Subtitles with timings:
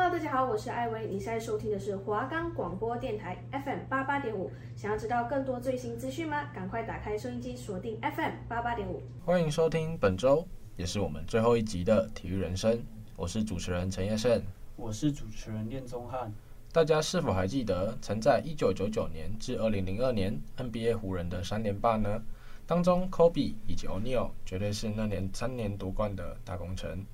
[0.00, 4.48] Hello，大家好，我是艾薇，你现在收听的是华冈广播电台 FM 八八点五。
[4.76, 6.44] 想要知道更多最新资讯吗？
[6.54, 9.02] 赶快打开收音机，锁定 FM 八八点五。
[9.24, 12.80] 欢迎收听本周也是我们最后一集的体育人生，
[13.16, 14.40] 我是主持人陈业胜，
[14.76, 16.32] 我是主持人练宗翰。
[16.72, 22.22] 大家是否还记得曾在一九九九年至二零零二年 NBA 湖人的三连霸呢？
[22.68, 27.04] 当中，Kobe 以及 O'Neal 绝对是那年三年夺冠的大功臣。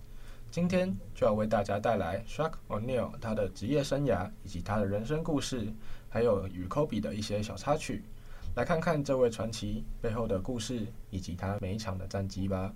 [0.54, 5.66] 今天就要为大家带来 Shaq O'Neal 他的职业生涯以及他的人生故事，
[6.08, 8.04] 还有与 Kobe 的一些小插曲，
[8.54, 12.72] 来看看这位传奇背后的故事以及他每一场的战绩吧。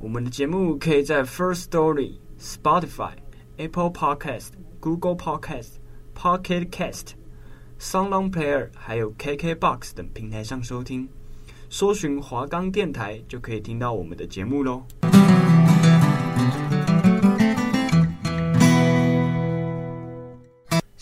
[0.00, 3.12] 我们的节目可以在 First Story、Spotify、
[3.56, 5.76] Apple Podcast、Google Podcast、
[6.14, 7.12] Pocket Cast、
[7.80, 11.08] SoundOn Player 还有 KKBox 等平台上收听，
[11.70, 14.82] 搜寻华冈电台就可以听到我们的节目喽。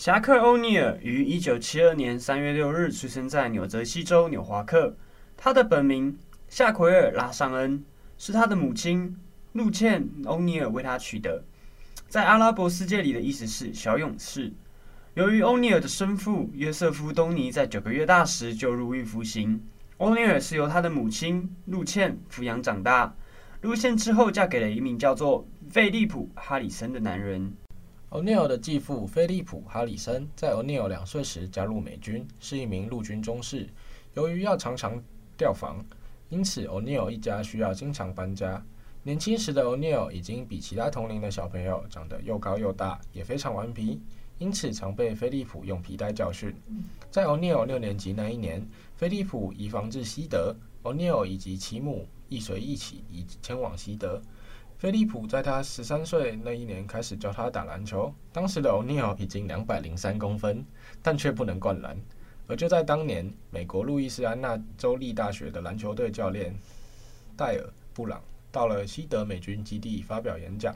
[0.01, 4.97] 侠客欧尼尔于一九七二年三月六日出生在纽泽西州纽华克。
[5.37, 6.17] 他的本名
[6.49, 7.85] 夏奎尔·拉尚恩
[8.17, 9.15] 是他的母亲
[9.51, 11.43] 露茜·欧尼尔为他取的，
[12.07, 14.51] 在阿拉伯世界里的意思是小勇士。
[15.13, 19.61] 由于欧尼尔的生父约瑟夫·东尼在九个月大时就入狱服刑，
[19.97, 23.15] 欧尼尔是由他的母亲露茜抚养长大。
[23.61, 27.53] 露茜之后嫁给了一名叫做费利普·哈里森的男人。
[28.11, 33.69] O'Neal 的继父菲利普·哈里森在 O'Neal 两岁时加入美军，是一名陆军中士。
[34.15, 35.01] 由于要常常
[35.37, 35.81] 调防，
[36.27, 38.61] 因此 O'Neal 一家需要经常搬家。
[39.03, 44.01] 年轻时的 O'Neal 已经比其他同龄的小朋友长得又高又大，也非常顽皮，
[44.39, 46.53] 因此常被菲利普用皮带教训。
[47.09, 48.67] 在 O'Neal 六年级那一年，
[48.97, 54.21] 菲利普移防至西德，O'Neal 以及其母亦随一起移前往西德。
[54.81, 58.11] 菲利普在他十三岁那一年开始教他打篮球。
[58.33, 60.65] 当时的欧尼尔已经两百零三公分，
[61.03, 61.95] 但却不能灌篮。
[62.47, 66.51] 而就在当年，美国路易斯安那州立大学的篮球队教练
[67.37, 67.61] 戴尔·
[67.93, 68.19] 布朗
[68.51, 70.75] 到了西德美军基地发表演讲，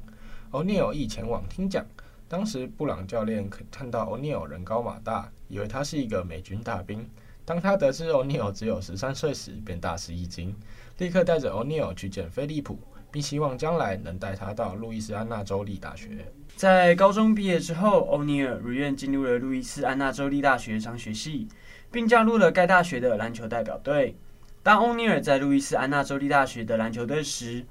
[0.51, 1.83] 欧尼尔亦前往听讲。
[2.27, 7.09] 当时布朗教练看到欧尼尔人高马大，以为他是一个美军大兵。
[7.43, 10.55] 当他得知欧尼尔只有十三岁时，便大吃一惊，
[10.99, 12.77] 立刻带着欧尼尔去见菲利普。
[13.15, 16.09] 并希望将来能带他到路易斯安那州立大学。
[16.57, 21.47] 在高中毕业之后，欧尼尔如愿进入了路易斯安那州立大学商学系，
[21.89, 24.17] 并加入了该大学的篮球代表队。
[24.61, 27.65] 当欧尼尔在路易斯安那州立大学的篮球队时，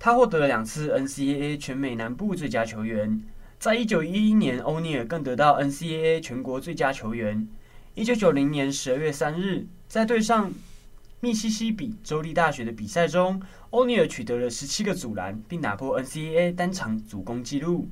[0.00, 3.22] 他获得了两次 NCAA 全美南部最佳球员。
[3.60, 7.46] 在一九一一年，欧尼尔更得到 NCAA 全国最佳球员。
[7.94, 10.52] 一九九零年十二月三日，在对上
[11.20, 17.88] 密西西比州立大学的比赛中，欧尼尔取得了十七个阻拦，并打破 NCAA 单场阻攻纪录。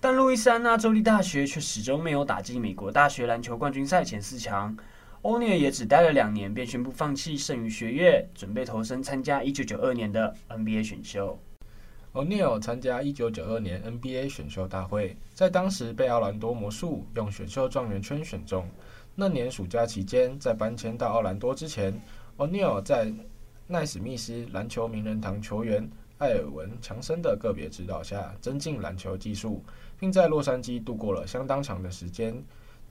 [0.00, 4.74] 但路易斯安那州立大学却始终没有打进美国大学篮球冠军赛前四强。
[5.20, 11.38] 欧尼尔也只待了两年，便宣布放弃剩余学业，准备投身参加一九九二年的 NBA 选秀。
[12.12, 18.66] 欧尼尔参加一九九二年 NBA 选秀大会，在当时被奥兰多魔术用选秀状元圈选中。
[19.14, 21.92] 那年暑假期间，在搬迁到奥兰多之前
[22.42, 23.08] 奥尼尔在
[23.68, 25.88] 奈史密斯篮球名人堂球员
[26.18, 29.62] 艾尔文·强森的个别指导下，增进篮球技术，
[29.96, 32.34] 并在洛杉矶度过了相当长的时间。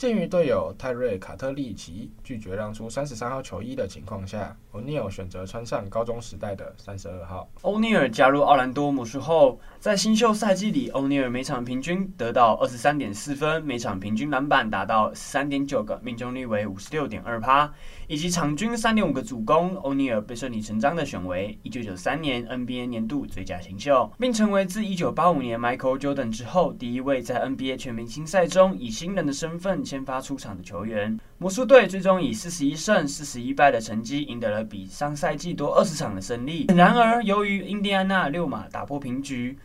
[0.02, 7.48] 鉴于队友泰瑞·卡特利奇拒绝让出三十三号球衣的情况下，O'Neal 选择穿上高中时代的三十二号。
[7.62, 17.72] 欧尼尔加入奥兰多魔术后，在新秀赛季里，欧尼尔每场平均得到二十三点四分，每场平均篮板达到十三点九个，命中率为五十六点二趴，
[18.08, 19.76] 以及场均三点五个助攻。
[19.84, 29.86] 欧尼尔被顺理成章的选为一九九三年 NBA 年度最佳新秀，并成为自一九八五年 Michael Jordan 之后第一位在 NBA 全明星赛中以新人的身份。
[29.92, 36.66] 先发出场的球员，魔术队最终以四十一胜四十一败的成绩赢得了比上赛季多二十场的胜利。
[36.70, 39.58] 然而，由于印第安纳六马打破平局，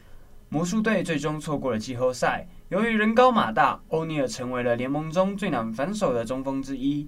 [0.48, 2.48] 魔术队最终错过了季后赛。
[2.70, 7.06] 由于人高马大，欧尼尔成为了联盟中最难防守的中锋之一。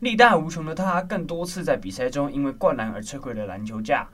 [0.00, 4.08] 力大无穷的他，更多次在比赛中因为灌篮而摧毁了篮球架。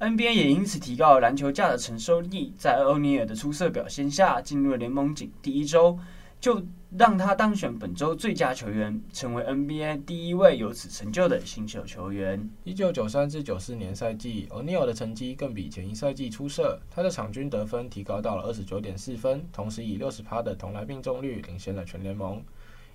[0.00, 2.54] NBA 也因此提高了篮球架的承受力。
[2.56, 5.98] 在欧尼尔的出色表现下，进入了联盟仅第一周。
[6.40, 6.60] 就
[6.98, 12.50] 让他当选本周最佳球员，成为 NBA 第一位有此成就的新秀球员。
[12.64, 22.42] 一九九三至九四年赛季，O'Neal 的成绩更比前一赛季出色，他的场均得分提高到了二十九点四分，同时以六十趴的投篮命中率领先了全联盟。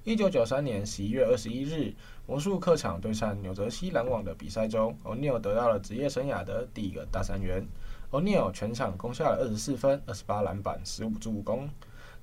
[0.03, 1.91] 一九九三年十一月二十一日，
[2.27, 7.65] 魔术客场对上纽泽西篮网的比赛中，O'Neal 得到了职业生涯的第一个大三元。
[8.11, 11.67] O'Neal 全场攻下了二十四分、二十八篮板、十五助攻。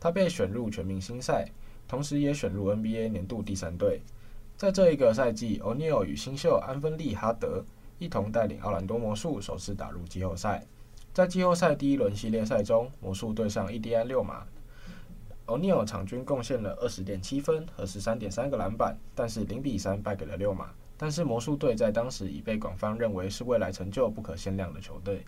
[0.01, 1.49] 他被选入全明星赛，
[1.87, 4.03] 同时也选入 NBA 年度第三队。
[4.57, 7.65] 在这一个赛季，O'Neal 与新秀安芬利·哈德
[7.99, 10.65] 一同带领奥兰多魔术首次打入季后赛。
[11.13, 14.45] 在季后赛第一轮系列赛中，魔术对上印第安六马
[15.47, 20.71] ，O'Neal 场均贡献了二十点七分和十三点三个篮板，但是零比三败给了六马。
[20.97, 25.25] 但是魔术队在当时已被广泛认为是未来成就不可限量的球队。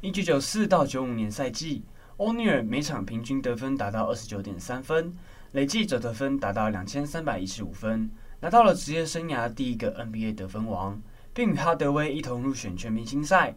[0.00, 1.84] 一九九四到九五年赛季
[2.16, 5.16] ，O'Neal 每场平均得分达到二十九点三分，
[5.54, 8.10] 累计总得分达到两千三百一十五分，
[8.40, 11.00] 拿到了职业生涯第一个 NBA 得分王，
[11.32, 13.54] 并与哈德威一同入选全明星赛。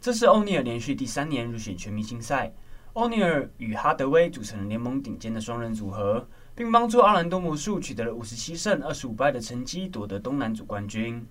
[0.00, 2.52] 这是 O'Neal 连续第三年入选全明星赛。
[2.92, 6.24] O'Neal 与哈德威组成了联盟顶尖的双人组合。
[6.56, 11.26] 并帮助奥兰多魔术取得了五十七胜二十五败的成绩，夺得东南组冠军。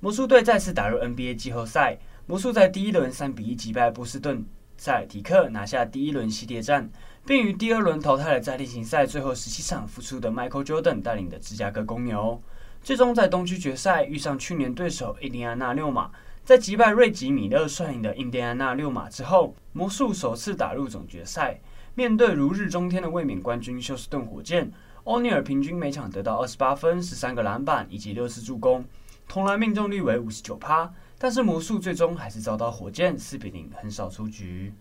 [0.00, 4.44] 魔术队再次打入 NBA 季后赛，魔术在第一轮三比一击败波士顿
[4.76, 6.90] 塞尔提克，拿下第一轮系列战，
[7.26, 12.40] 并于第二轮淘汰了在例行赛最后十七场复出的 Michael Jordan 带领的芝加哥公牛。
[12.82, 16.10] 最终在东区决赛遇上去年对手印第安纳六马，
[16.44, 21.60] 在击败瑞吉米勒率领的印第安纳六马之后，魔术首次打入总决赛。
[21.94, 24.72] 面对如日中天的卫冕冠军休斯顿火箭，
[25.04, 28.84] 欧尼尔平均每场得到二十八分、十三个篮板以及六次助攻，
[29.28, 30.90] 投篮命中率为五十九趴。
[31.18, 34.72] 但是魔术最终还是遭到火箭四比零横扫出局。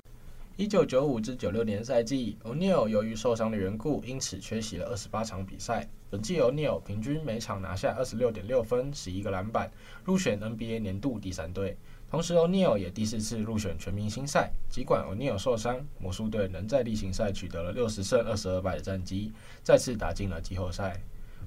[0.60, 5.88] 一九九五至九六年赛季，欧尼尔由于受伤的缘故，因此缺席了二十八场比赛。
[6.10, 9.72] 本季欧尼尔平均每场拿下二十六点六分、十一个篮板，
[10.04, 11.78] 入选 NBA 年度第三队。
[12.12, 14.52] 同时，O'Neal 也第四次入选全明星赛。
[14.70, 19.32] 尽管 O'Neal 受伤，魔术队仍在例行赛取得了六十胜二十二败的战绩，
[19.64, 21.02] 再次打进了季后赛。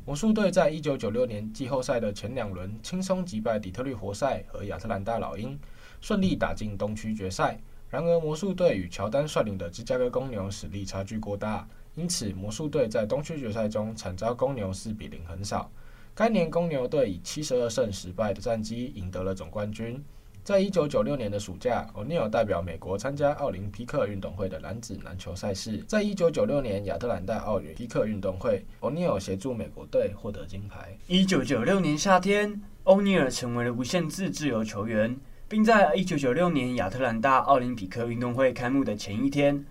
[0.06, 5.60] 魔术队在一九九六年季后赛的前两轮轻松击败底特律活塞和亚特兰大老鹰，
[6.00, 7.60] 顺利打进东区决赛。
[7.92, 15.70] 然而，魔术队与乔丹率领的芝加哥公牛实力差距过大，因此魔术队在东区决赛中惨遭公牛四比零横扫。
[16.14, 20.02] 该年公牛队以七十二胜十败的战绩赢得了总冠军。
[20.42, 25.84] 在一九九六年的暑假，O'Neal 代表美国参加奥林匹克运动会的男子篮球赛事。
[25.86, 30.96] 在一九九六年亚特兰大奥林匹克运动会，O'Neal 协助美国队获得金牌。
[31.08, 35.14] 一九九六年夏天，O'Neal 成为了无限制自由球员，
[35.52, 39.62] 并在一九九六年亚特兰大奥林匹克运动会开幕的前一天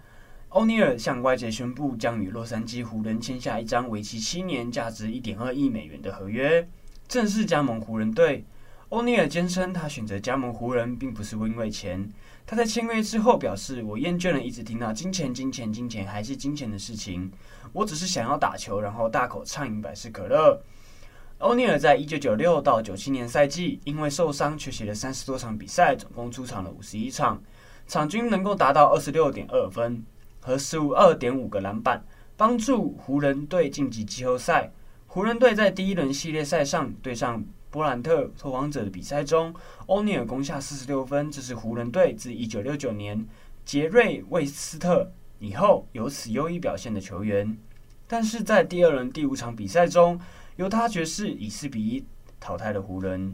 [0.49, 6.69] 欧尼尔向外界宣布将与洛杉矶湖人签下一张为期七年、价值一点二亿美元的合约，
[7.07, 8.45] 正式加盟湖人队。
[8.89, 12.07] 欧尼尔坚称，他选择加盟湖人，并不是因为钱。
[12.45, 17.31] 他在签约之后表示：“我厌倦了一直听到金钱、金钱、金钱，还是金钱的事情。
[17.73, 20.61] 我只是想要打球，然后大口畅饮百事可乐。”
[21.41, 27.41] 欧尼尔在一九九六到九七年赛季因为受伤缺席了三十多场比赛，总共出场了五十一场，
[27.87, 30.03] 场均能够达到二十六点二分
[30.39, 32.05] 和十五二点五个篮板，
[32.37, 34.71] 帮助湖人队晋级季后赛。
[35.07, 37.43] 湖人队在第一轮系列赛上对上。
[37.71, 39.55] 波兰特拓荒者的比赛中，
[39.85, 43.25] 欧尼尔攻下四十六分，这是湖人队自一九六九年
[43.63, 45.09] 杰瑞魏斯特
[45.39, 47.57] 以后有此优异表现的球员。
[48.09, 50.19] 但是在第二轮第五场比赛中，
[50.61, 52.05] 犹他爵士以四比一
[52.39, 53.33] 淘汰了湖人。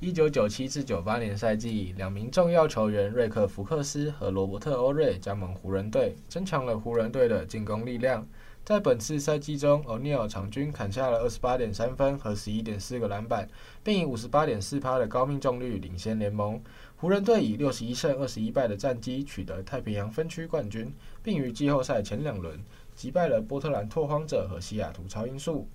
[0.00, 8.26] 一九九七至九八年赛季，两名重要球员瑞克福克斯和罗伯特欧瑞加盟湖人队，增强了湖人队的进攻力量。
[8.64, 13.48] 在本次赛季中，O'Neal 场均砍下了二十八点三分和十一点四个篮板，
[13.84, 16.60] 并以五十八点四趴的高命中率领先联盟。
[16.96, 20.92] 湖人队以六十一胜二十一败的战绩取得太平洋分区冠军，
[21.22, 22.60] 并于季后赛前两轮
[22.96, 25.68] 击败了波特兰拓荒者和西雅图超音速。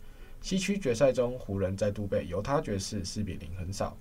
[0.44, 3.96] 西区决赛中，湖人再度被犹他爵士四比零横扫。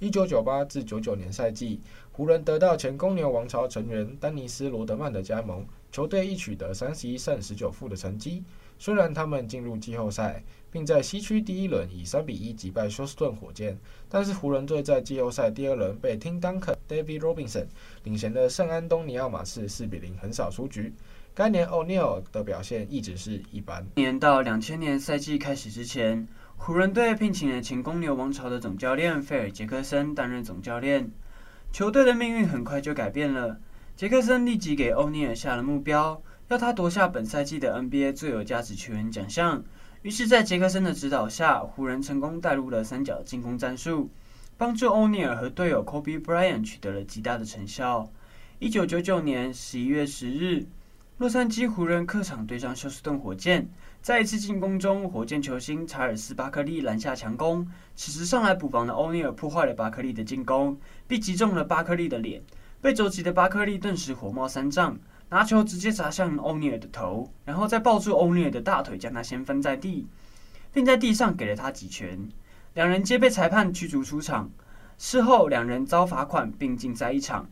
[0.00, 5.64] 一九九八至九九年赛季，湖人得到前公牛王朝成员丹尼斯·罗德曼的加盟。
[5.92, 8.42] 球队亦取得三十一胜十九负的成绩。
[8.80, 13.78] 虽然他们进入季后赛，并在西区第一轮以三比一击败休斯顿火箭，
[14.08, 17.66] 但是湖人队在季后赛第二轮被 Tim Duncan、David Robinson
[18.02, 20.92] 领衔的圣安东尼奥马刺四比零横扫出局。
[21.36, 23.86] 该年 O'Neal 的表现一直是一般。
[23.96, 26.26] 年到两千年赛季开始之前，
[26.56, 31.10] 湖人队聘请了前公牛王朝的总教练费尔杰克森担任总教练，
[31.70, 33.60] 球队的命运很快就改变了。
[33.96, 39.62] 杰克森立即给欧尼尔下了目标，要他夺下本赛季的 NBA 最有价值球员奖项。
[40.00, 44.08] 于是，在杰克森的指导下，湖人成功带入了三角进攻战术，
[44.56, 48.10] 帮助欧尼尔和队友 Kobe Bryant 取得了极大的成效。
[48.58, 50.64] 一九九九年十一月十日，
[51.18, 53.66] 洛杉矶湖人客场对上休斯顿火箭，
[54.02, 62.42] 在一次进攻中，火箭球星查尔斯·巴克利拦下强攻，此时上来补防的欧尼尔破坏了巴克利的进攻，并击中了巴克利的脸。
[62.82, 64.98] 被肘击的巴克利顿时火冒三丈，
[65.30, 70.06] 拿球直接砸向欧尼尔的头，然后再抱住欧尼尔的大腿，将他掀翻在地，
[70.70, 72.28] 并在地上给了他几拳。
[72.74, 74.50] 两人皆被裁判驱逐出场。
[74.98, 77.48] 事后，两人遭罚款并禁赛一场。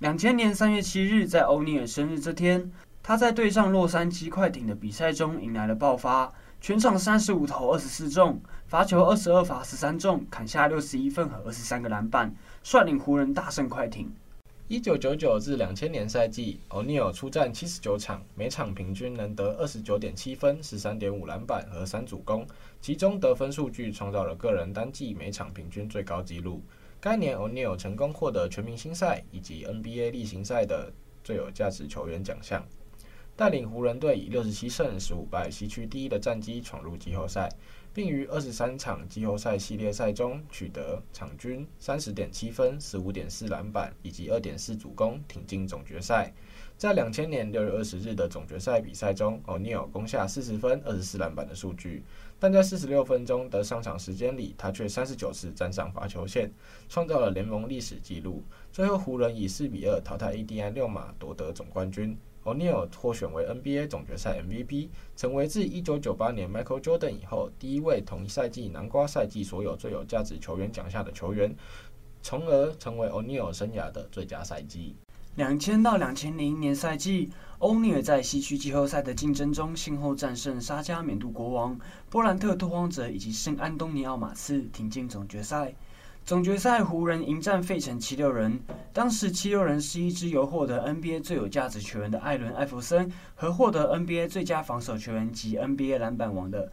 [0.00, 2.70] 两千年三月七日，在欧尼尔生日这天，
[3.08, 12.34] 他在对上洛杉矶快艇的比赛中迎来了爆发，全场三十五投二十四中，罚球二十二罚十三中，砍下六十一分和二十三个篮板，
[12.64, 14.12] 率领湖人大胜快艇。
[14.66, 22.44] 一九九九至两千年赛季，奥尼尔出战七十九场，每场平均能得二十九点七分、十三点五篮板和三助攻，
[22.80, 26.60] 其中得分数据创造了个人单季每场平均最高纪录。
[27.00, 32.66] 该年，奥尼尔成功获得全明星赛以及 NBA 例行赛的最有价值球员奖项，
[33.36, 37.50] 带领湖人队以六十七胜十五败西区第一的战绩闯入季后赛，
[37.92, 46.32] 并于二十三场季后赛系列赛中取得场均三十点七分、十五点四篮板以及二点四助攻，挺进总决赛。
[46.78, 52.02] 在两千年六月二十日的总决赛比赛中，奥尼尔攻下四十分、二十四篮板的数据，
[52.38, 56.52] 但在四十六分钟的上场时间里，他却三十九次站上罚球线，
[56.88, 58.42] 创造了联盟历史纪录。
[58.70, 62.16] 最后，湖人以四比二淘汰印第安六马，夺得总冠军。
[62.44, 71.52] 欧尼尔获选为 NBA 总决赛 MVP，成为自一九九八年 Michael Jordan 以后第一位同一赛季南瓜赛季所有最有价值球员奖项的球员，
[72.22, 74.94] 从而成为欧尼尔生涯的最佳赛季。
[75.36, 81.78] 两千到两千零一年赛季，欧尼尔在西区季后赛的竞争中，先后战胜沙加缅度国王、
[82.08, 85.74] 波兰特拓荒者以及圣安东尼奥马刺，挺进总决赛。
[86.24, 88.58] 总决赛，湖人迎战费城七六人。
[88.94, 96.72] 当时，七六人是一支由获得 NBA 最有价值球员的艾伦·艾弗森和获得 NBA 最佳防守球员及 NBA 篮板王的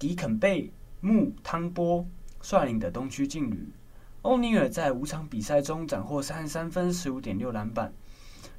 [0.00, 0.62] 迪肯贝·
[1.00, 2.04] 穆汤波
[2.40, 3.68] 率领的东区劲旅。
[4.22, 7.92] 欧尼尔在五场比赛中斩获三十三分、十五点六篮板，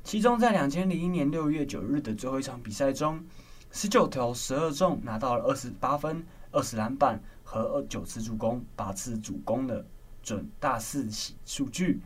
[0.03, 3.23] 其中在两千零一年六月九日的最后一场比赛中，
[3.71, 9.85] 十九投十二中，拿到了二十八分、二十篮板和二九次助攻、八次主攻的
[10.21, 12.01] 准大四喜数据。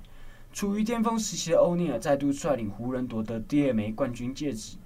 [0.54, 4.78] 处于巅峰时期的欧尼尔再度率领湖人夺得第二枚冠军戒指，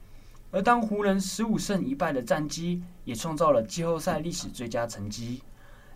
[0.50, 5.44] 而当湖人十五胜一败的战绩，也创造了季后赛历史最佳成绩。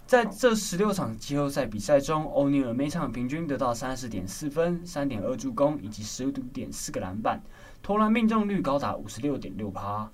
[0.07, 7.41] 在这十六场季后赛比赛中，欧尼尔每场平均得到三十点四分、三点二助攻以及十五点四个篮板，
[7.81, 10.07] 投篮命中率高达五十六点六趴。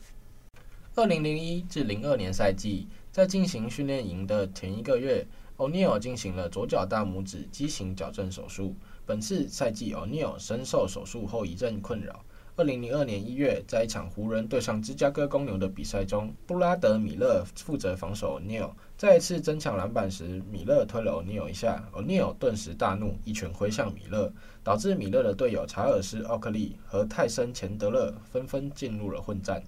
[0.96, 8.74] 二零零一至零二年赛季，在进行训练营的前一个月，欧尼尔进行了左脚大拇指畸形矫正手术。
[9.06, 12.24] 本次赛季，欧尼尔深受手术后遗症困扰。
[12.58, 18.70] 二零零二年一月，在一场湖人对上芝加哥公牛的比赛中，布拉德·米勒负责防守欧尼尔。
[18.98, 24.32] 再一次争抢篮板时，米勒推了欧尼尔一下，欧尼尔顿时大怒，一拳挥向米勒，
[24.64, 29.64] 导致米勒的队友查尔斯·奥克利和泰森·钱德勒纷纷进入了混战。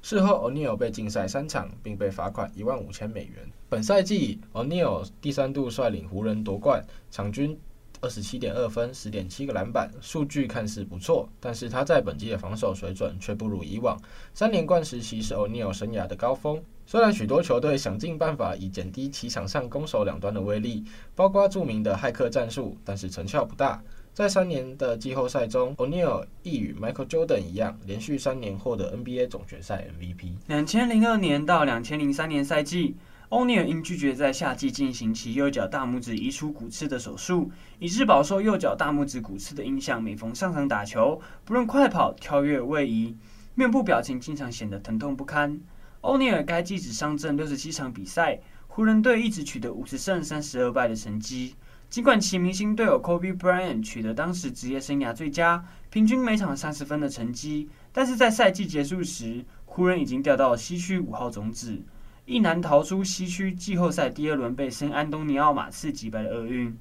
[0.00, 3.50] 事后，欧尼尔被禁赛三场，并被罚款一万五千美元。
[3.68, 7.58] 本赛季，欧尼尔第三度率领湖人夺冠，场均。
[8.04, 13.98] 二十七点二分，十点七个篮板，数据看似不错，但是他在本季的防守水准却不如以往。
[14.34, 16.62] 三连冠时期是欧尼尔生涯的高峰。
[16.84, 20.84] 虽然许多球队想尽办法以减低其场上攻守两端的威力，
[21.14, 23.82] 包括著名的骇客战术，但是成效不大。
[24.12, 30.34] 在三年的季后赛中，欧尼尔亦与 Michael Jordan 一样，连续三年获得 NBA 总决赛 MVP。
[30.48, 32.94] 两千零二年到两千零三年赛季。
[33.34, 37.50] 欧尼尔因拒绝在夏季进行其右脚大拇指移除骨刺的手术，
[37.80, 40.00] 以致饱受右脚大拇指骨刺的影响。
[40.00, 43.16] 每逢上场打球，不论快跑、跳跃、位移，
[43.56, 45.60] 面部表情经常显得疼痛不堪。
[46.02, 48.38] 欧尼尔该季只上阵六十七场比赛，
[48.68, 51.56] 湖人队一直取得五十胜三十二败的成绩。
[51.90, 61.82] 尽管其明星队友 Kobe Bryant 取得当时职业生涯最佳，平均每场三十分的成绩，但是在赛季结束时，湖人已经掉到了西区五号种子。
[62.26, 66.74] 一难逃出西区季后赛第二轮，被圣安东尼奥马刺击败的厄运。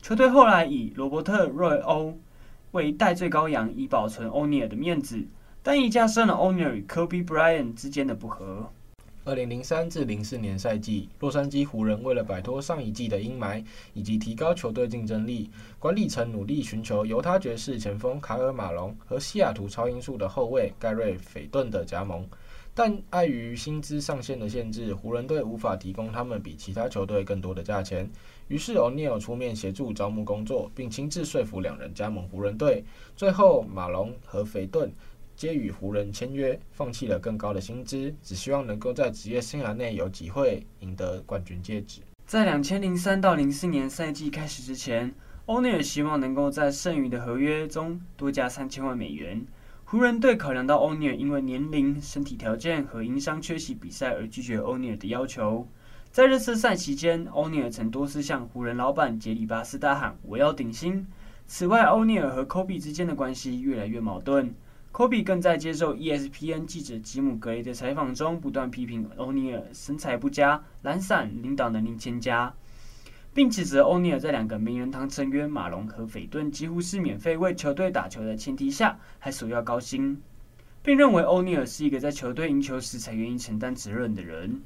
[0.00, 2.16] 球队后来以罗伯特·瑞欧
[2.70, 5.26] 为代罪羔羊，以保存欧尼尔的面子，
[5.60, 8.70] 但亦加深了欧尼尔与科比·布莱恩之间的不和。
[9.24, 15.50] 二零零三至零四年赛季，洛杉矶湖人为了摆脱上一季的阴霾，以及提高球队竞争力，
[15.80, 22.24] 管理层努力寻求犹他爵士前锋卡尔·马龙和西雅图超音速的后卫盖瑞·斐顿的加盟。
[22.78, 28.06] 但碍于薪资上限的限制，湖人队无法提供他们比其他球队更多的价钱。
[28.48, 32.84] 于是欧尼尔出面协助招募工作，并亲自说服两人加盟湖人队。
[33.16, 34.92] 最后，马龙和肥顿
[35.34, 42.02] 皆与湖人签约，放弃了更高的薪资，只希望能够在职业生涯内有机会赢得冠军戒指。
[42.26, 45.14] 在两千零三到零四年赛季开始之前，
[45.46, 49.42] 欧尼尔希望能够在剩余的合约中多加三千万美元。
[49.88, 55.64] 湖人队考量到欧尼尔因为年龄、身体条件和因伤缺席比赛而拒绝欧尼尔的要求。
[56.10, 61.06] 在热身赛期间，欧尼尔曾多次向湖人老板杰里巴斯大喊“我要顶薪”。
[61.46, 64.52] 此外，欧尼尔和科比之间的关系越来越矛盾。
[64.90, 72.52] 科比更在接受 ESPN 记者吉姆·格雷的采访中，不断批评欧尼尔身材不佳、懒散、领导能力欠佳，
[73.36, 80.18] 并指责欧尼尔在两个名人堂成员马龙和斐顿几乎是免费为球队打球的前提下，还索要高薪，
[80.82, 84.62] 并认为欧尼尔是一个在球队赢球时才愿意承担责任的人。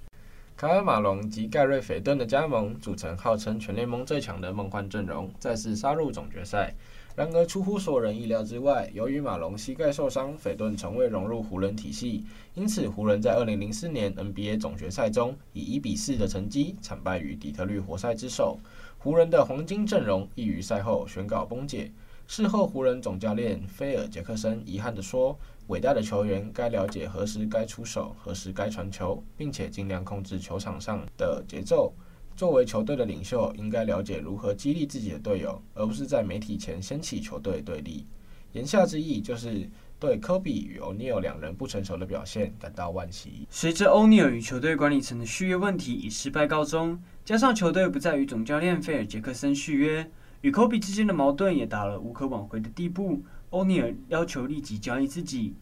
[0.56, 6.72] 卡尔马龙及盖瑞斐顿的加盟，组成号称全联盟最强的梦幻阵容，再次杀入总决赛。
[7.16, 12.24] 然而，出乎所有人意料之外，由于马龙膝盖受伤，斐顿从未融入湖人体系，
[12.54, 18.58] 因此湖人，在2004年 NBA 总决赛中以1比4的成绩惨败于底特律活塞之手。
[18.96, 21.90] 湖人的黄金阵容亦于赛后宣告崩解。
[22.26, 25.36] 事后，湖人总教练菲尔杰克森遗憾地说
[25.66, 31.92] ：“伟大的球员该了解何时该出手，何时该传球，并且尽量控制球场上的节奏。”
[32.40, 38.06] 作为球队的领袖，应该了解如何激励自己的队友，而不是在媒体前掀起球队对立。
[38.52, 39.68] 言下之意就是
[39.98, 43.46] 对科比与欧尼尔两人不成熟的表现感到惋惜。
[43.50, 53.22] 随着欧尼尔与球队管理层的续约问题以失败告终，加上球队不再与总教练菲尔杰克森续约，与科比之间的矛盾也达了无可挽回的地步。
[53.50, 55.52] 欧尼尔要求立即交易自己。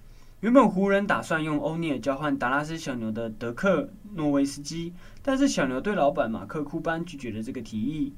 [0.40, 8.14] 原本湖人打算用欧尼尔交换达拉斯小牛的德克诺维斯基，但是小牛队老板马克库班拒绝了这个提议。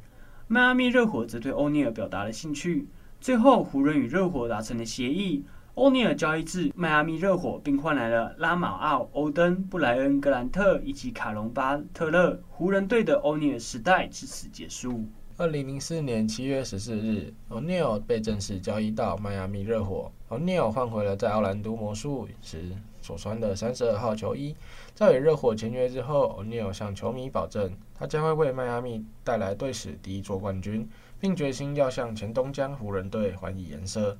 [0.46, 2.86] 迈阿密热火则对欧尼尔表达了兴趣。
[3.22, 5.46] 最后，湖人与热火达成了协议，
[5.76, 12.38] 欧尼尔交易至迈阿密热火，并换来了拉马奥、欧登、布莱恩·格兰特以及卡隆·巴特勒。
[12.50, 15.06] 湖人队的欧尼尔时代至此结束。
[15.38, 20.12] 二零零四年七月十四日，欧尼尔被正式交易到迈阿密热火。
[20.30, 22.70] 欧尼尔换回了在奥兰多魔术时
[23.02, 24.54] 所穿的三十二号球衣。
[24.94, 30.88] 在与热火签约之后，欧尼尔向球迷保证，他将会为迈阿密带来队史第一座冠军，
[31.18, 34.16] 并决心要向前东家湖人队还以颜色。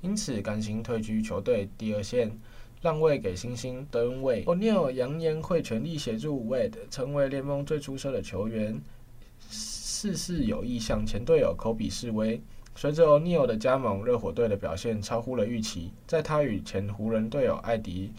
[0.00, 2.36] 因此，甘心退居球队第二线，
[2.80, 4.50] 让位给新星德恩·韦德。
[4.50, 8.82] 欧尼尔扬言会全力协助韦德成为联盟最出色的球员。
[9.48, 12.42] 事事有意向前队友科比示威。
[12.74, 15.92] 随着欧尼尔的加盟，热火队的表现超乎了预期。
[16.06, 18.12] 在他与前湖人队友艾迪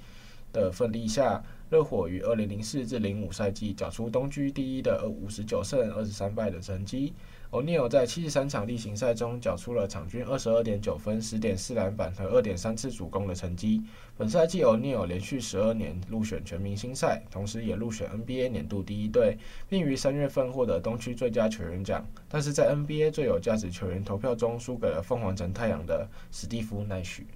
[0.51, 7.13] 的奋力下，热火于2004至05赛季缴出东区第一的59胜23败的成绩。
[7.53, 13.79] 欧尼尔在七十三场例行赛中缴出了场均二十二点九分、十点四篮板和二点三次助攻的成绩。
[14.17, 19.37] 本赛季，欧尼尔连续十二年入选全明星赛，同时也入选 NBA 年度第一队，
[19.69, 22.03] 并于三月份获得东区最佳球员奖。
[22.27, 27.27] 但是在 NBA 最有价值球员投票中，输给了凤凰城太阳的史蒂夫·奈许。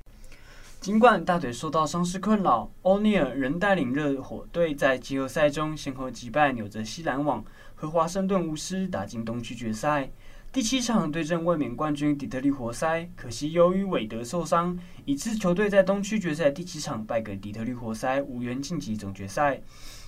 [0.80, 7.44] 尽管大腿受到伤势困扰，欧尼尔仍带领热火队在季后赛中先后击败纽泽西篮网
[7.80, 10.10] 和华盛顿巫师，打进东区决赛。
[10.52, 19.62] 第七场对阵卫冕冠军底特律活塞，可惜由于韦德受伤，以致球队在东区决赛第七场败给底特律活塞，无缘晋级总决赛。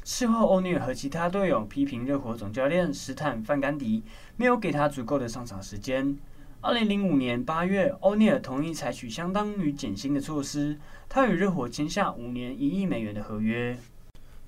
[0.04, 4.02] 事后，欧尼尔和其他队友批评热火总教练史坦·范甘迪
[4.36, 6.18] 没有给他足够的上场时间。
[6.62, 13.78] 二零零五年八月，欧尼尔同意采取相当于减薪的措施，他与热火签下五年一亿美元的合约。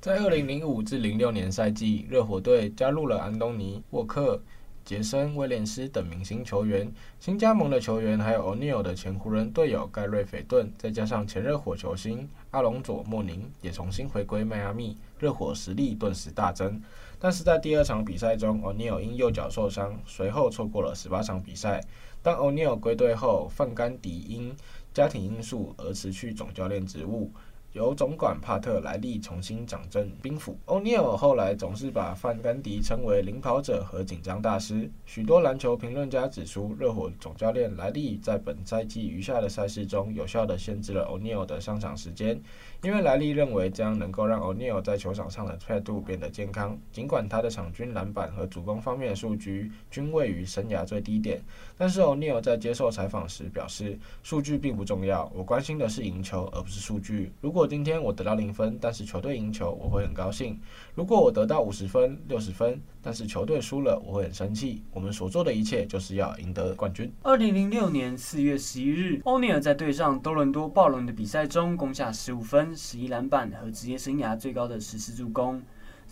[0.02, 4.42] 在二零零五至零六年赛季，热火队加入了安东尼·沃克、
[4.84, 6.92] 杰森·威廉斯等明星球员。
[7.20, 16.82] 新加盟的球员还有欧尼尔的前湖人队友盖瑞·斐顿，再加上前热火球星阿隆佐·莫宁也重新回归迈阿密，热火实力顿时大增。
[17.20, 21.80] 但是在第二场比赛中，欧尼尔因右脚受伤，随后错过了十八场比赛。
[22.24, 24.52] 当欧尼尔归队后，范甘迪因
[24.96, 27.32] 家庭因素而辞去总教练职务。
[27.74, 30.58] 由总管帕特莱利重新掌政兵符。
[30.66, 34.92] 欧尼尔后来总是把范甘迪称为领跑者和紧张大师。
[35.06, 42.38] 许多篮球评论家指出，热火总教练莱利在本赛季余下的赛事中有效地限制了欧尼尔的上场时间，
[42.84, 46.78] 因为莱利认为这样能够让欧尼尔在球场上的态度变得健康。
[46.92, 51.42] 尽管他的场均篮板和助攻方面的数据均位于生涯最低点，
[51.78, 57.32] 但是欧尼尔在接受采访时表示，数据并不重要，我关心的是赢球，而不是数据。
[57.40, 60.60] 如果果今天我得到零分，但是球队赢球，我会很高兴。
[60.95, 64.82] 如果我得到五十分、六十分，但是球队输了，我会很生气。
[64.91, 67.13] 我们所做的一切就是要赢得冠军。
[67.21, 75.62] 二零零六年四月十一日，欧尼尔在对上多伦多暴龙的比赛中攻下十五分、十一篮板和职业生涯最高的十四助攻，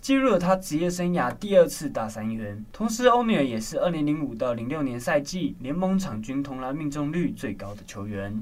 [0.00, 2.64] 记录了他职业生涯第二次大三元。
[2.72, 8.40] 同时，欧尼尔也是二零零五到零六年赛季联盟场均投篮命中率最高的球员。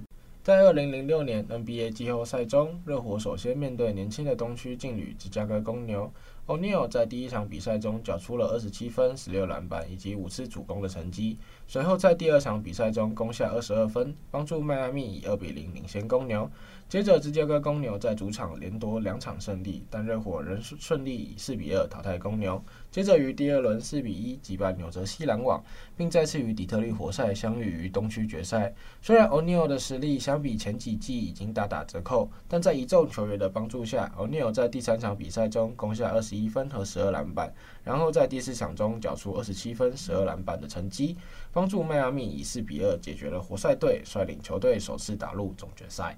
[0.48, 6.11] 在二零零六年 NBA 季后赛中，热火首先面对年轻的东区劲旅芝加哥公牛。
[6.46, 11.37] O'Neal 在第一场比赛中缴出了二十七分、十六篮板以及五次助攻的成绩。
[11.70, 16.50] 随后在第二场比赛中攻下二十二分，帮助迈阿密以二比零领先公牛。
[16.88, 22.64] 接着，芝加哥公牛在主场连夺两场胜利，但热火仍顺利以四比二淘汰公牛。
[22.90, 25.62] 接着于第二轮四比一击败纽泽西篮网，
[25.94, 28.72] 并再次与底特律活塞相遇于东区决赛。
[29.02, 37.52] 虽然 O'Neal 的实力相比前几季已经大打折扣，但在一众球员的帮助下，O'Neal 在第三场比赛中攻下二十一分和十二篮板，
[37.85, 41.14] 然后在第四场中缴出二十七分、十二篮板的成绩，
[41.58, 46.16] 帮助迈阿密以四比二解决了活塞队，率领球队首次打入总决赛。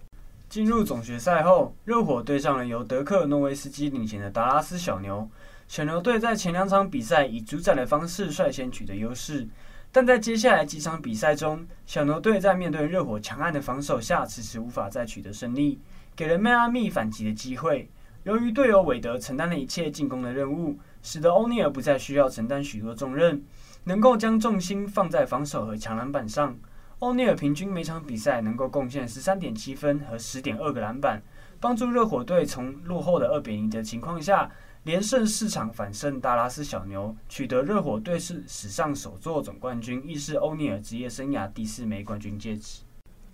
[0.51, 5.27] 进入总决赛后，热火对上了由德克诺维斯基领衔的达拉斯小牛。
[5.67, 9.49] 小牛队在前两场比赛以主宰的方式率先取得优势，
[9.91, 15.81] 但在接下来几场比赛中，小牛队在面对热火强悍的防守下，迟迟无法再取得胜利，
[16.15, 17.89] 给了迈阿密反击的机会。
[18.25, 23.43] 由于队友韦德承担了一切进攻的任务，使得欧尼尔不再需要承担许多重任，
[23.85, 26.57] 能够将重心放在防守和抢篮板上。
[26.99, 31.23] 欧尼尔平均每场比赛能够贡献十三点七分和十点二个篮板，
[31.59, 34.51] 帮助热火队从落后的二比零的情况下，
[34.83, 42.83] 连胜四场反胜达拉斯小牛，取得热火队是史上首座总冠军，亦是欧尼尔职业生涯第四枚冠军戒指。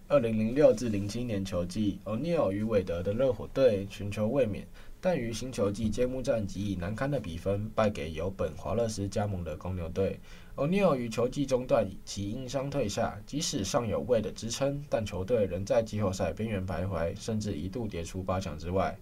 [0.08, 4.64] 二零零六至零七年球季，欧尼尔与韦德的热火队寻求卫冕，
[5.00, 10.20] 但于新球季揭幕战即以难堪的比分败给由本华勒斯加盟的公牛队。
[10.54, 18.96] O'Neal 于球季中段其因伤退下，即使尚有 Wade 的支撑，但球队仍在季后赛边缘徘徊，甚至一度跌出八强之外。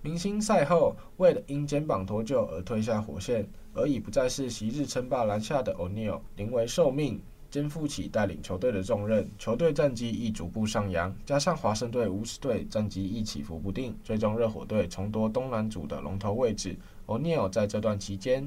[0.00, 7.20] 明星赛后，Wade 因肩膀脱臼而退下火线，而已不再是昔日称霸篮下的 O'Neal，临危受命，
[7.56, 9.26] 肩负起带领球队的重任。
[9.38, 16.76] 球队战绩亦逐步上扬，加上华盛顿巫师队战绩亦起伏不定，最终热火队重夺东南组的龙头位置。
[17.06, 18.46] O'Neal 在这段期间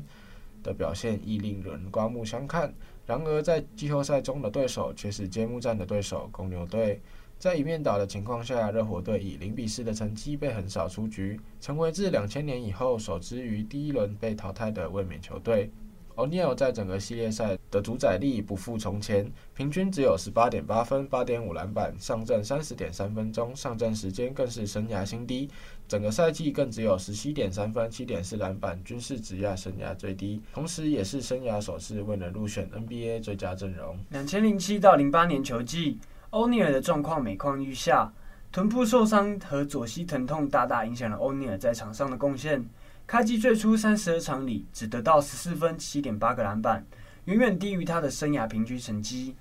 [0.62, 2.72] 的表现亦令人刮目相看。
[3.08, 7.02] 然而，在季后赛中的对手却是揭幕战的对手公牛队。
[7.40, 15.72] 在一面倒的情况下，热火队以零比四的成绩被横扫出局，成为自两千年以后首支于第一轮被淘汰的卫冕球队。
[16.20, 25.50] O'Neal 在整个系列赛的主宰力不复从前，平均只有十八点八分、八点五篮板，上阵三十点三分钟，上阵时间更是生涯新低。
[25.88, 33.98] 整个赛季更只有十七点三分、七点四篮板，均是职业生涯最低，同时也是生涯首次未能入选 NBA 最佳阵容。
[34.10, 35.98] 两千零七到零八年球季，
[36.32, 38.12] 欧尼尔的状况每况愈下，
[38.52, 42.64] 臀部受伤和左膝疼痛大大影响了欧尼尔在场上的贡献。
[43.12, 46.86] 开季最初三十二场里，只得到十四分、七点八个篮板，
[47.26, 49.36] 远远低于他的生涯平均成绩。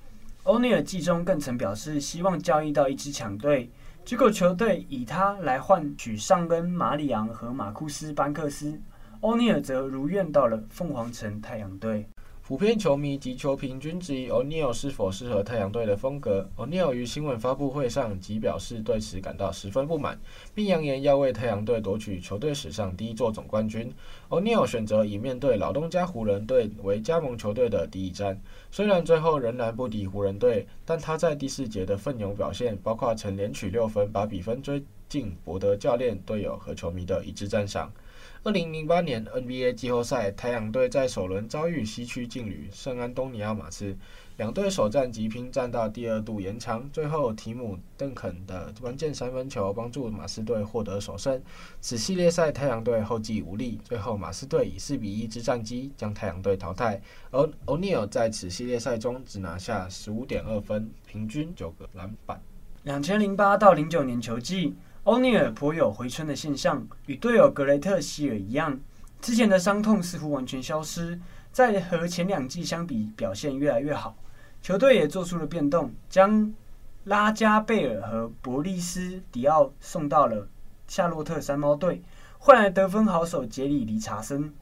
[0.44, 3.70] 欧尼尔季中更曾表示希望交易到一支强队，
[4.06, 8.80] 结果球队以他来换取上恩、马里昂和马库斯·班克斯，
[9.20, 12.08] 欧尼尔则如愿到了凤凰城太阳队。
[12.48, 16.48] 普遍球迷及球评均质疑 O'Neal 是否适合太阳队的风格。
[16.56, 20.18] O'Neal 于新闻发布会上即表示对此感到十分不满，
[20.54, 23.92] 并扬言要为太阳队夺取球队史上第一座总冠军。
[24.30, 37.92] O'Neal 选择以面对老东家湖人队为加盟球队的第一战，虽然最后仍然不敌湖人队，但他在第四节的奋勇表现，包括曾连取六分把比分追进，博得教练、队友和球迷的一致赞赏。
[38.44, 43.96] 二零零八年 NBA 季后赛，太阳队在首轮遭遇西区劲旅圣安东尼奥马刺，
[44.36, 51.42] 两队首战即拼战到第二度延长，最后提姆邓肯的关键三分球帮助马刺队获得首胜。
[51.80, 57.00] 此系列赛太阳队后继无力，最后马刺队以四比一之战绩将太阳队淘汰。
[57.32, 62.40] 而 O'Neal 在此系列赛中只拿下十五点二分，平均九个篮板。
[62.84, 64.76] 两千零八到零九年球季。
[65.08, 68.78] 欧尼尔颇有回春的现象，与队友格雷特希尔一样，
[69.22, 71.18] 之前的伤痛似乎完全消失，
[71.50, 74.14] 在和前两季相比，表现越来越好。
[74.60, 76.52] 球队也做出了变动，将
[77.04, 80.46] 拉加贝尔和博利斯迪奥送到了
[80.86, 82.02] 夏洛特山猫队，
[82.38, 84.52] 换来得分好手杰里理查森。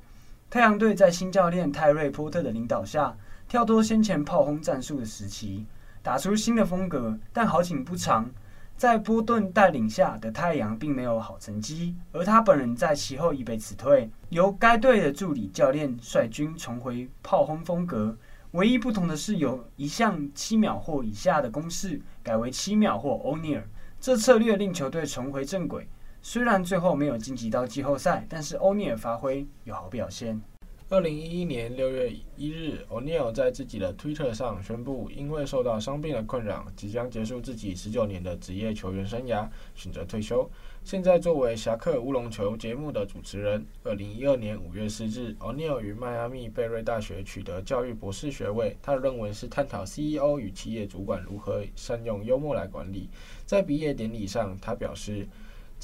[0.48, 3.16] 太阳队在新教练泰瑞波特的领导下，
[3.48, 5.66] 跳脱先前炮轰战术的时期，
[6.04, 8.30] 打出新的风格，但好景不长。
[8.76, 18.14] 在波顿带领下的太阳并没有好成绩，而他本人在其后已被辞退，由该队的助理教练率军重回炮轰风格。
[18.52, 23.66] 唯一不同的是，由一项七秒或以下的攻势改为七秒或欧尼尔。
[23.98, 25.88] 这策略令球队重回正轨。
[26.20, 30.40] 虽然最后没有晋级到季后赛，但是欧尼尔发挥有好表现。
[30.88, 40.48] 二零一一年六月一日，O'Neal 在自己的推特上宣布，因为受到伤病的困扰，即将结束自己十九年的职业球员生涯，选择退休。
[40.84, 48.76] 现在作为侠客乌龙球节目的主持人，二零一二年五月四日，O'Neal 于迈阿密贝瑞大学取得教育博士学位。
[48.80, 53.10] 他的论文是探讨 CEO 与企业主管如何善用幽默来管理。
[53.44, 55.26] 在毕业典礼上，他表示。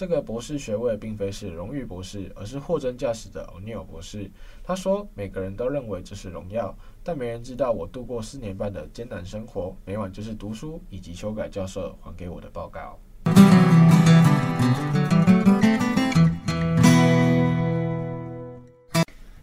[0.03, 4.29] 这个博士学位并非是荣誉博士，而是货真价实的 O'Neal 博士。
[4.65, 12.99] 他说：“每个人都认为这是荣耀，但没人知道我度过四年半的艰难生活，每晚就是读书以及修改教授还给我的报告。”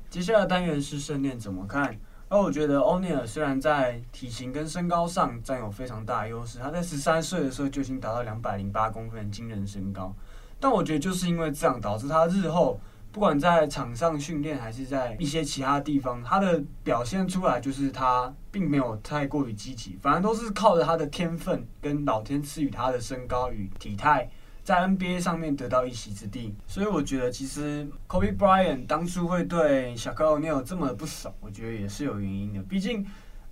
[0.09, 1.97] 接下来单元是圣殿怎么看？
[2.27, 10.13] 而我觉得欧尼尔虽然在体型跟身高上占有非常大优势，他在十三岁的时候就已经达到两百零八公分的惊人身高。
[10.59, 12.79] 但我觉得就是因为这样，导致他日后
[13.11, 24.29] 不管在场上训练，还是在一些其他地方，他的表现出来就是他并没有太过于积极，反而都是靠着他的天分跟老天赐予他的身高与体态，
[24.63, 26.53] 在 NBA 上面得到一席之地。
[26.67, 33.05] 所以我觉得其实 Kobe Bryant 当初会对小克奥尼尔这么的不爽，我觉得也是有原因的，毕竟。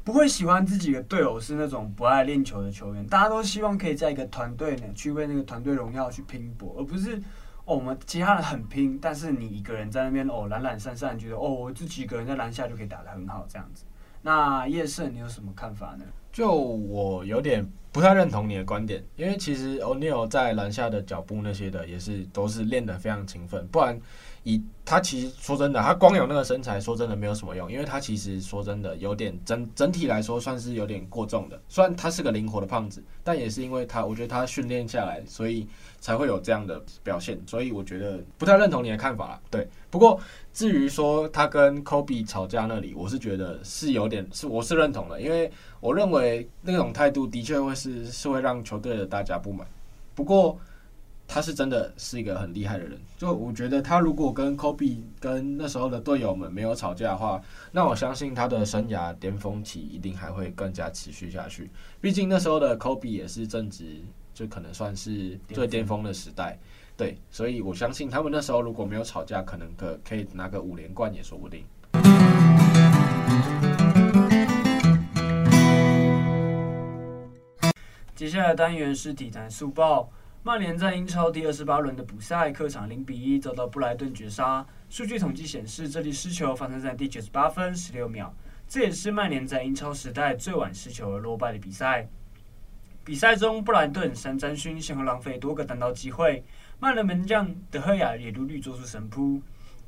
[0.07, 7.21] 不会喜欢自己的队友是那种不爱练球的球员，大家都希望可以在一个团队呢去为那个团队荣耀去拼搏，而不是
[7.65, 13.83] 我们其他人很拼，但是你一个人在那边哦懒懒散散，觉得哦我自己一个人在篮下就可以打得很好这样子。
[14.21, 16.05] 那叶胜你有什么看法呢？
[16.31, 23.99] 就我有点不太认同你的观点，因为其实 O'Neal 在篮下的脚步那些的也是都是练得非常勤奋，不然。
[24.47, 31.61] 以他其实说真的，他光有那个身材，说真的没有什么用，因为他其实说真的有点整整体来说算是有点过重的。
[31.67, 35.67] 虽然他是个灵活的胖子，但也是因为他，我觉得他训练下来，所以
[35.99, 37.37] 才会有这样的表现。
[37.45, 39.37] 所以我觉得不太认同你的看法。
[39.51, 40.17] 对，不过
[40.53, 49.67] 至于说他跟 Kobe 吵架那里，我是觉得是有点是我是认同的，因为我认为那种态度的确会是是会让球队的大家不满。
[50.15, 50.57] 不过。
[51.27, 61.69] 他是真的是一个很厉害的人，就我觉得他如果跟 Kobe 跟那时候的队友们没有吵架的话，那我相信他的生涯巅峰期一定还会更加持续下去。
[61.99, 64.01] 毕竟那时候的 Kobe 也是正值
[64.33, 66.57] 就可能算是最巅峰的时代，
[66.95, 71.63] 对，所以我相信他们那时候如果没有吵架，可能可可以拿个五连冠也说不定。
[78.15, 80.09] 接下来单元是体坛速报。
[80.47, 84.65] 曼联在英超第二十八轮的补赛，客场零比一遭到布莱顿绝杀。
[84.89, 88.33] 数据统计显示，这粒失球发生在第九十八分十六秒，
[88.65, 92.07] 这也是曼联在英超时代最晚失球而落败的比赛。
[93.03, 96.41] 比赛中，布莱顿三笘薰先后浪费多个单刀机会，
[96.79, 99.41] 曼联门将德赫亚也屡屡做出神扑，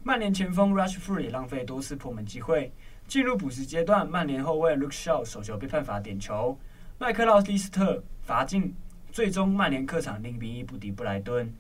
[0.04, 2.74] 曼联前锋 Rushford 也浪费多次破门机会。
[3.08, 6.60] 进入补时阶段，曼联后卫 Luke Shaw 手球被判罚点球，
[6.98, 8.76] 麦克劳利斯特罚进。
[9.12, 11.52] 最终，曼联客场零比一不敌布莱顿。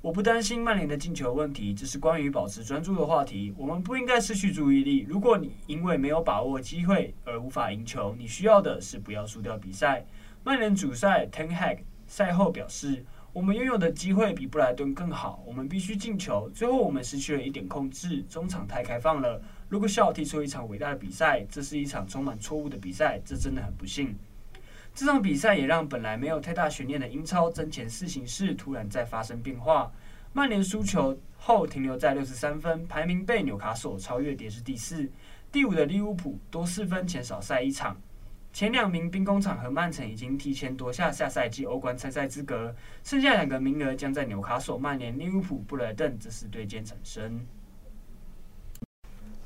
[0.00, 3.52] 我不担心曼联的进球问题，这是关于保持专注的话题。
[3.58, 5.00] 我们不应该失去注意力。
[5.00, 10.04] 如果你因为没有把握机会而无法赢球，你需要的是不要输掉比赛。
[10.44, 16.48] 曼联主帅 Ten Hag 赛后表示：“我们拥有的机会比布莱顿更好，我们必须进球。
[16.54, 19.42] 最后，我们失去了一点控制，中场太开放了。
[19.68, 24.16] 如果需要踢出一场伟大的比赛，这是一场充满错误的比赛，这真的很不幸。”
[24.98, 29.92] 这场比赛也让本来没有太大悬念的英超争前四形势突然在发生变化。
[30.32, 35.08] 曼联输球后停留在六十三分，排名被纽卡索超越，跌至第四。
[35.52, 37.96] 第五的利物浦多四分前少赛一场。
[38.52, 47.46] 前两名兵工厂和曼城已经提前夺下下赛季欧冠参赛资格，剩下两个名额将在纽卡索、曼联、利物浦、布莱顿这四队间产生。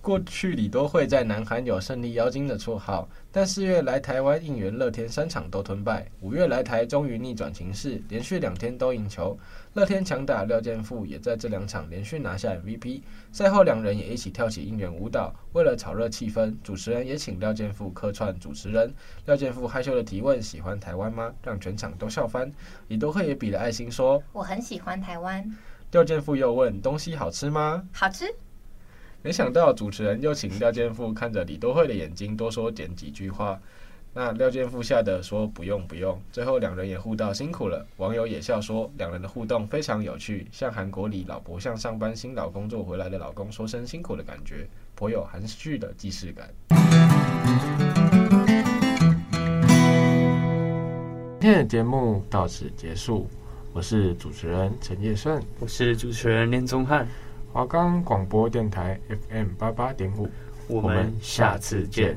[0.02, 9.38] 过去李多慧在南韩有胜利妖精的绰号，但四月来台湾应援乐天三场都吞败，五月来台终于逆转情势，连续两天都赢球。
[9.74, 13.02] 乐天强打廖健富也在这两场连续拿下 MVP。
[13.30, 18.92] 赛后两人也一起跳起应援舞蹈，为了炒热气氛，主持人也请廖健富客串主持人。
[19.26, 22.50] 廖健富害羞的提问：“喜欢台湾吗？”让全场都笑翻。
[22.88, 25.48] 李多慧也比了爱心说：“我很喜欢台湾。”
[25.92, 28.26] 廖健富又问：“东西好吃吗？”好吃。
[29.24, 33.56] 没想到主持人又请廖健富看着李多惠的眼睛多说点几句话，
[34.12, 36.20] 那廖健富吓得说不用不用。
[36.32, 46.52] 最后两人也互道辛苦了，网友也笑说两人的互动非常有趣，像韩国里老婆向上班新老工作回来的老公说声辛苦的感觉，颇有含蓄的既视感。
[51.40, 53.28] 今天的节目到此结束，
[53.72, 57.06] 我是主持人陈叶顺，我是主持人林宗翰。
[57.52, 60.26] 华冈广播电台 FM 八八点五，
[60.68, 62.16] 我们下次见。